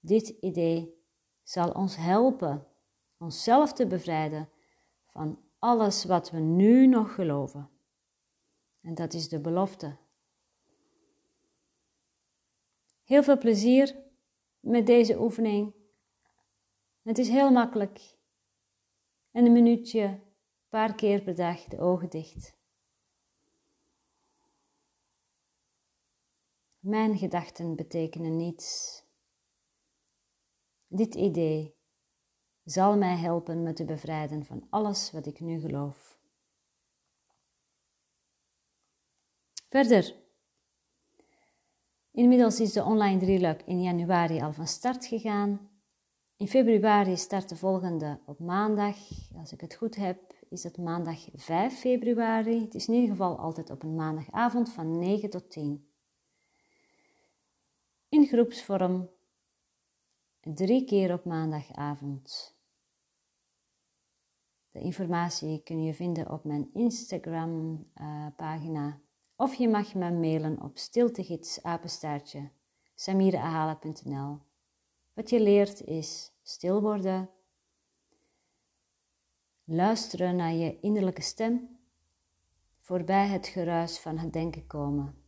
Dit 0.00 0.28
idee 0.28 1.04
zal 1.42 1.70
ons 1.70 1.96
helpen 1.96 2.66
onszelf 3.18 3.72
te 3.72 3.86
bevrijden 3.86 4.48
van 5.04 5.38
alles 5.58 6.04
wat 6.04 6.30
we 6.30 6.38
nu 6.38 6.86
nog 6.86 7.14
geloven. 7.14 7.70
En 8.80 8.94
dat 8.94 9.14
is 9.14 9.28
de 9.28 9.40
belofte. 9.40 9.96
Heel 13.02 13.22
veel 13.22 13.38
plezier 13.38 13.96
met 14.60 14.86
deze 14.86 15.20
oefening. 15.20 15.74
Het 17.02 17.18
is 17.18 17.28
heel 17.28 17.50
makkelijk. 17.50 18.13
En 19.34 19.46
een 19.46 19.52
minuutje, 19.52 20.02
een 20.02 20.22
paar 20.68 20.94
keer 20.94 21.22
per 21.22 21.34
dag 21.34 21.64
de 21.64 21.80
ogen 21.80 22.10
dicht. 22.10 22.56
Mijn 26.78 27.18
gedachten 27.18 27.76
betekenen 27.76 28.36
niets. 28.36 29.02
Dit 30.86 31.14
idee 31.14 31.74
zal 32.64 32.96
mij 32.96 33.16
helpen 33.16 33.62
me 33.62 33.72
te 33.72 33.84
bevrijden 33.84 34.44
van 34.44 34.66
alles 34.70 35.10
wat 35.10 35.26
ik 35.26 35.40
nu 35.40 35.60
geloof. 35.60 36.18
Verder. 39.68 40.14
Inmiddels 42.10 42.60
is 42.60 42.72
de 42.72 42.84
online 42.84 43.20
drieluik 43.20 43.62
in 43.62 43.82
januari 43.82 44.40
al 44.40 44.52
van 44.52 44.66
start 44.66 45.06
gegaan. 45.06 45.73
In 46.36 46.48
februari 46.48 47.16
start 47.16 47.48
de 47.48 47.56
volgende 47.56 48.20
op 48.26 48.38
maandag. 48.38 48.96
Als 49.36 49.52
ik 49.52 49.60
het 49.60 49.74
goed 49.74 49.96
heb, 49.96 50.34
is 50.48 50.62
het 50.62 50.78
maandag 50.78 51.26
5 51.34 51.78
februari. 51.78 52.60
Het 52.60 52.74
is 52.74 52.88
in 52.88 52.94
ieder 52.94 53.10
geval 53.10 53.38
altijd 53.38 53.70
op 53.70 53.82
een 53.82 53.94
maandagavond 53.94 54.72
van 54.72 54.98
9 54.98 55.30
tot 55.30 55.50
10 55.50 55.88
in 58.14 58.26
groepsvorm 58.26 59.10
drie 60.40 60.84
keer 60.84 61.12
op 61.12 61.24
maandagavond. 61.24 62.56
De 64.70 64.80
informatie 64.80 65.62
kun 65.62 65.82
je 65.82 65.94
vinden 65.94 66.30
op 66.30 66.44
mijn 66.44 66.70
Instagram 66.72 67.84
uh, 68.00 68.26
pagina 68.36 69.00
of 69.36 69.54
je 69.54 69.68
mag 69.68 69.94
me 69.94 70.10
mailen 70.10 70.62
op 70.62 70.78
stiltegidsapenstaartje 70.78 72.50
samiraahalen.nl. 72.94 74.38
Wat 75.14 75.30
je 75.30 75.40
leert 75.40 75.80
is 75.80 76.32
stil 76.42 76.80
worden, 76.80 77.30
luisteren 79.64 80.36
naar 80.36 80.52
je 80.52 80.80
innerlijke 80.80 81.22
stem, 81.22 81.78
voorbij 82.78 83.26
het 83.26 83.46
geruis 83.46 83.98
van 83.98 84.18
het 84.18 84.32
denken 84.32 84.66
komen 84.66 85.24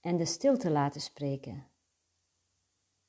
en 0.00 0.16
de 0.16 0.24
stilte 0.24 0.70
laten 0.70 1.00
spreken. 1.00 1.68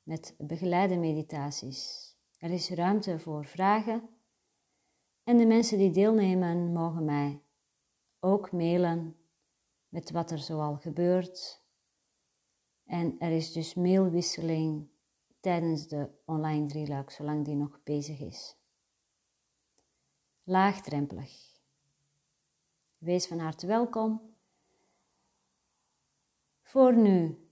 Met 0.02 0.34
begeleide 0.38 0.96
meditaties. 0.96 2.14
Er 2.38 2.50
is 2.50 2.70
ruimte 2.70 3.18
voor 3.18 3.46
vragen 3.46 4.08
en 5.24 5.36
de 5.36 5.46
mensen 5.46 5.78
die 5.78 5.90
deelnemen 5.90 6.72
mogen 6.72 7.04
mij 7.04 7.42
ook 8.20 8.52
mailen 8.52 9.16
met 9.88 10.10
wat 10.10 10.30
er 10.30 10.38
zoal 10.38 10.76
gebeurt. 10.76 11.64
En 12.84 13.16
er 13.18 13.30
is 13.30 13.52
dus 13.52 13.74
mailwisseling 13.74 14.91
tijdens 15.42 15.88
de 15.88 16.10
online 16.24 16.66
drieluik, 16.66 17.10
zolang 17.10 17.44
die 17.44 17.54
nog 17.54 17.80
bezig 17.82 18.20
is. 18.20 18.56
Laagdrempelig. 20.42 21.60
Wees 22.98 23.26
van 23.26 23.38
harte 23.38 23.66
welkom 23.66 24.34
voor 26.62 26.96
nu. 26.96 27.48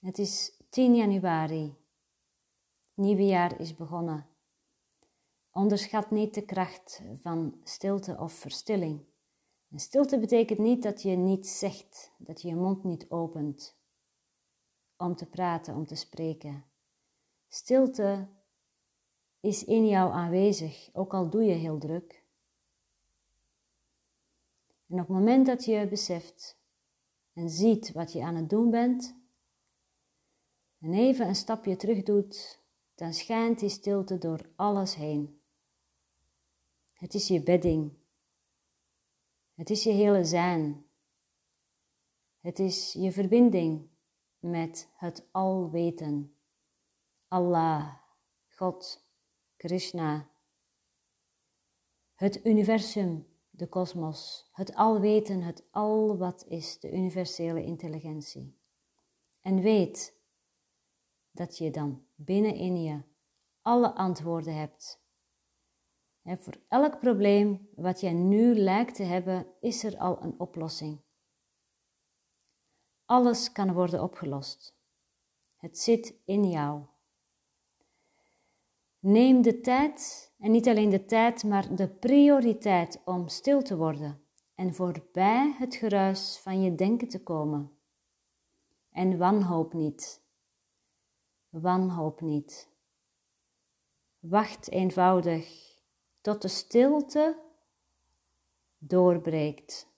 Het 0.00 0.18
is 0.18 0.62
10 0.68 0.94
januari. 0.94 1.76
Nieuwe 2.94 3.26
jaar 3.26 3.60
is 3.60 3.74
begonnen. 3.74 4.26
Onderschat 5.50 6.10
niet 6.10 6.34
de 6.34 6.44
kracht 6.44 7.02
van 7.14 7.60
stilte 7.64 8.16
of 8.18 8.32
verstilling. 8.32 9.04
Stilte 9.74 10.18
betekent 10.18 10.58
niet 10.58 10.82
dat 10.82 11.02
je 11.02 11.16
niets 11.16 11.58
zegt, 11.58 12.12
dat 12.18 12.42
je 12.42 12.48
je 12.48 12.54
mond 12.56 12.84
niet 12.84 13.10
opent 13.10 13.75
om 14.96 15.16
te 15.16 15.26
praten, 15.26 15.74
om 15.74 15.86
te 15.86 15.94
spreken. 15.94 16.64
Stilte 17.48 18.28
is 19.40 19.64
in 19.64 19.88
jou 19.88 20.12
aanwezig, 20.12 20.90
ook 20.92 21.14
al 21.14 21.30
doe 21.30 21.42
je 21.44 21.54
heel 21.54 21.78
druk. 21.78 22.24
En 24.86 24.94
op 24.94 24.98
het 24.98 25.08
moment 25.08 25.46
dat 25.46 25.64
je 25.64 25.88
beseft 25.88 26.58
en 27.32 27.50
ziet 27.50 27.92
wat 27.92 28.12
je 28.12 28.22
aan 28.22 28.34
het 28.34 28.50
doen 28.50 28.70
bent, 28.70 29.16
en 30.78 30.92
even 30.92 31.28
een 31.28 31.34
stapje 31.34 31.76
terug 31.76 32.02
doet, 32.02 32.62
dan 32.94 33.14
schijnt 33.14 33.58
die 33.58 33.68
stilte 33.68 34.18
door 34.18 34.50
alles 34.56 34.94
heen. 34.94 35.40
Het 36.92 37.14
is 37.14 37.28
je 37.28 37.42
bedding. 37.42 37.92
Het 39.54 39.70
is 39.70 39.82
je 39.82 39.90
hele 39.90 40.24
zijn. 40.24 40.86
Het 42.40 42.58
is 42.58 42.92
je 42.92 43.12
verbinding 43.12 43.88
met 44.50 44.88
het 44.96 45.28
alweten. 45.32 46.36
Allah, 47.28 47.94
God, 48.48 49.04
Krishna, 49.56 50.28
het 52.14 52.44
universum, 52.44 53.26
de 53.50 53.68
kosmos, 53.68 54.48
het 54.52 54.74
alweten, 54.74 55.42
het 55.42 55.64
al 55.70 56.16
wat 56.16 56.44
is, 56.48 56.80
de 56.80 56.92
universele 56.92 57.64
intelligentie. 57.64 58.58
En 59.40 59.60
weet 59.60 60.14
dat 61.30 61.58
je 61.58 61.70
dan 61.70 62.04
binnenin 62.14 62.82
je 62.82 63.02
alle 63.62 63.94
antwoorden 63.94 64.54
hebt. 64.54 65.04
En 66.22 66.38
voor 66.38 66.54
elk 66.68 66.98
probleem 67.00 67.68
wat 67.74 68.00
jij 68.00 68.12
nu 68.12 68.54
lijkt 68.54 68.94
te 68.94 69.02
hebben, 69.02 69.46
is 69.60 69.84
er 69.84 69.98
al 69.98 70.22
een 70.22 70.40
oplossing. 70.40 71.05
Alles 73.06 73.52
kan 73.52 73.72
worden 73.72 74.02
opgelost. 74.02 74.76
Het 75.56 75.78
zit 75.78 76.14
in 76.24 76.50
jou. 76.50 76.82
Neem 78.98 79.42
de 79.42 79.60
tijd, 79.60 80.32
en 80.38 80.50
niet 80.50 80.68
alleen 80.68 80.90
de 80.90 81.04
tijd, 81.04 81.44
maar 81.44 81.74
de 81.74 81.88
prioriteit 81.88 83.00
om 83.04 83.28
stil 83.28 83.62
te 83.62 83.76
worden 83.76 84.26
en 84.54 84.74
voorbij 84.74 85.54
het 85.58 85.74
geruis 85.74 86.38
van 86.38 86.62
je 86.62 86.74
denken 86.74 87.08
te 87.08 87.22
komen. 87.22 87.78
En 88.90 89.18
wanhoop 89.18 89.72
niet. 89.72 90.22
Wanhoop 91.48 92.20
niet. 92.20 92.68
Wacht 94.18 94.70
eenvoudig 94.70 95.74
tot 96.20 96.42
de 96.42 96.48
stilte 96.48 97.42
doorbreekt. 98.78 99.88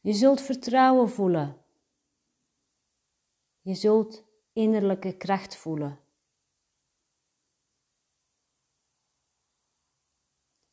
Je 0.00 0.12
zult 0.12 0.40
vertrouwen 0.40 1.10
voelen. 1.10 1.56
Je 3.60 3.74
zult 3.74 4.24
innerlijke 4.52 5.16
kracht 5.16 5.56
voelen. 5.56 5.98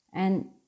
En 0.10 0.62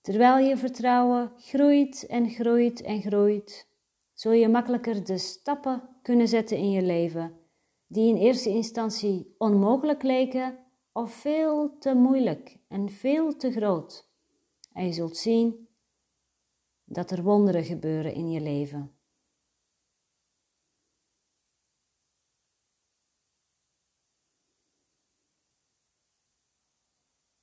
terwijl 0.00 0.46
je 0.48 0.56
vertrouwen 0.56 1.32
groeit 1.36 2.06
en 2.06 2.30
groeit 2.30 2.82
en 2.82 3.00
groeit, 3.00 3.68
zul 4.12 4.32
je 4.32 4.48
makkelijker 4.48 5.04
de 5.04 5.18
stappen 5.18 5.96
kunnen 6.02 6.28
zetten 6.28 6.56
in 6.56 6.70
je 6.70 6.82
leven 6.82 7.40
die 7.86 8.08
in 8.08 8.16
eerste 8.16 8.48
instantie 8.48 9.34
onmogelijk 9.38 10.02
leken 10.02 10.58
of 10.92 11.12
veel 11.12 11.78
te 11.78 11.94
moeilijk 11.94 12.58
en 12.68 12.90
veel 12.90 13.36
te 13.36 13.52
groot. 13.52 14.08
En 14.72 14.86
je 14.86 14.92
zult 14.92 15.16
zien 15.16 15.65
dat 16.88 17.10
er 17.10 17.22
wonderen 17.22 17.64
gebeuren 17.64 18.14
in 18.14 18.30
je 18.30 18.40
leven. 18.40 18.96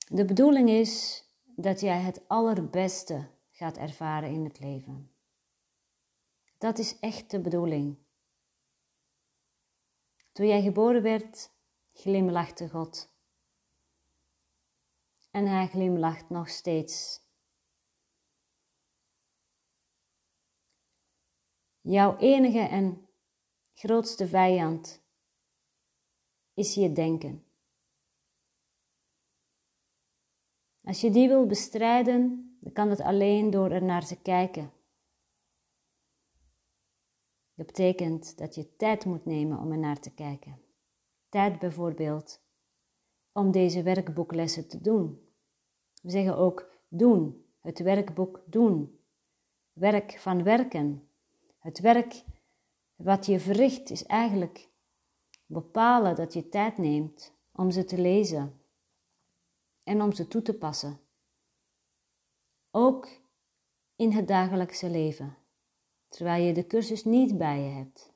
De 0.07 0.25
bedoeling 0.25 0.69
is 0.69 1.23
dat 1.43 1.79
jij 1.79 2.01
het 2.01 2.27
allerbeste 2.27 3.29
gaat 3.51 3.77
ervaren 3.77 4.29
in 4.29 4.43
het 4.43 4.59
leven. 4.59 5.11
Dat 6.57 6.77
is 6.77 6.99
echt 6.99 7.31
de 7.31 7.41
bedoeling. 7.41 7.97
Toen 10.31 10.47
jij 10.47 10.61
geboren 10.61 11.01
werd, 11.01 11.51
glimlachte 11.93 12.69
God. 12.69 13.15
En 15.31 15.47
hij 15.47 15.67
glimlacht 15.67 16.29
nog 16.29 16.49
steeds. 16.49 17.22
Jouw 21.83 22.17
enige 22.17 22.59
en 22.59 23.07
grootste 23.73 24.27
vijand 24.27 25.01
is 26.53 26.73
je 26.73 26.91
denken. 26.91 27.45
Als 30.83 31.01
je 31.01 31.11
die 31.11 31.27
wil 31.27 31.45
bestrijden, 31.45 32.57
dan 32.59 32.71
kan 32.71 32.89
het 32.89 33.01
alleen 33.01 33.49
door 33.49 33.71
er 33.71 33.83
naar 33.83 34.05
te 34.05 34.21
kijken. 34.21 34.71
Dat 37.53 37.65
betekent 37.65 38.37
dat 38.37 38.55
je 38.55 38.75
tijd 38.75 39.05
moet 39.05 39.25
nemen 39.25 39.59
om 39.59 39.71
er 39.71 39.77
naar 39.77 39.99
te 39.99 40.13
kijken. 40.13 40.61
Tijd 41.29 41.59
bijvoorbeeld 41.59 42.41
om 43.31 43.51
deze 43.51 43.83
werkboeklessen 43.83 44.67
te 44.67 44.81
doen. 44.81 45.29
We 46.01 46.09
zeggen 46.09 46.37
ook 46.37 46.71
doen, 46.87 47.45
het 47.59 47.79
werkboek 47.79 48.43
doen. 48.45 48.99
Werk 49.73 50.19
van 50.19 50.43
werken. 50.43 51.07
Het 51.63 51.79
werk 51.79 52.23
wat 52.95 53.25
je 53.25 53.39
verricht 53.39 53.89
is 53.89 54.05
eigenlijk 54.05 54.69
bepalen 55.45 56.15
dat 56.15 56.33
je 56.33 56.49
tijd 56.49 56.77
neemt 56.77 57.33
om 57.51 57.71
ze 57.71 57.85
te 57.85 57.97
lezen 57.97 58.61
en 59.83 60.01
om 60.01 60.13
ze 60.13 60.27
toe 60.27 60.41
te 60.41 60.57
passen. 60.57 60.99
Ook 62.71 63.21
in 63.95 64.11
het 64.11 64.27
dagelijkse 64.27 64.89
leven, 64.89 65.37
terwijl 66.07 66.45
je 66.45 66.53
de 66.53 66.67
cursus 66.67 67.03
niet 67.03 67.37
bij 67.37 67.59
je 67.59 67.69
hebt. 67.69 68.13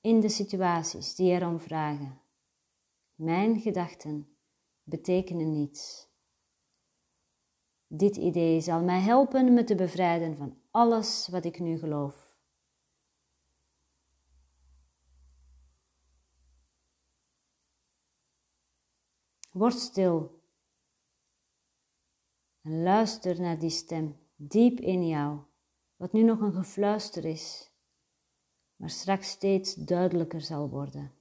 In 0.00 0.20
de 0.20 0.28
situaties 0.28 1.14
die 1.14 1.32
erom 1.32 1.60
vragen. 1.60 2.20
Mijn 3.14 3.60
gedachten 3.60 4.36
betekenen 4.82 5.52
niets. 5.52 6.08
Dit 7.86 8.16
idee 8.16 8.60
zal 8.60 8.82
mij 8.82 9.00
helpen 9.00 9.54
me 9.54 9.64
te 9.64 9.74
bevrijden 9.74 10.36
van 10.36 10.59
alles 10.70 11.28
wat 11.28 11.44
ik 11.44 11.58
nu 11.58 11.78
geloof. 11.78 12.28
Word 19.52 19.78
stil 19.78 20.40
en 22.62 22.82
luister 22.82 23.40
naar 23.40 23.58
die 23.58 23.70
stem 23.70 24.16
diep 24.36 24.80
in 24.80 25.06
jou, 25.06 25.38
wat 25.96 26.12
nu 26.12 26.22
nog 26.22 26.40
een 26.40 26.52
gefluister 26.52 27.24
is, 27.24 27.70
maar 28.76 28.90
straks 28.90 29.30
steeds 29.30 29.74
duidelijker 29.74 30.40
zal 30.40 30.68
worden. 30.68 31.12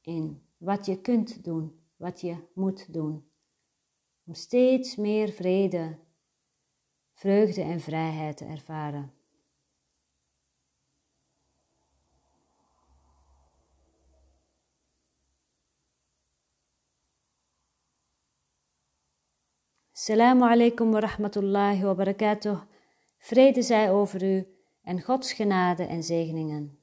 In 0.00 0.42
wat 0.56 0.86
je 0.86 1.00
kunt 1.00 1.44
doen, 1.44 1.80
wat 1.96 2.20
je 2.20 2.36
moet 2.54 2.92
doen, 2.92 3.30
om 4.24 4.34
steeds 4.34 4.96
meer 4.96 5.32
vrede, 5.32 5.98
vreugde 7.20 7.62
en 7.62 7.80
vrijheid 7.80 8.36
te 8.36 8.44
ervaren. 8.44 9.12
Assalamu 19.92 20.42
alaikum 20.42 20.90
wa 20.90 21.00
rahmatullahi 21.00 21.82
wa 21.82 21.94
barakatuh. 21.94 22.60
Vrede 23.18 23.62
zij 23.62 23.90
over 23.90 24.22
u 24.22 24.46
en 24.82 25.02
Gods 25.02 25.32
genade 25.32 25.84
en 25.84 26.02
zegeningen. 26.02 26.79